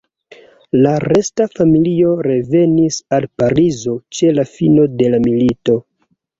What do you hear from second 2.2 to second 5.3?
revenis al Parizo ĉe la fino de la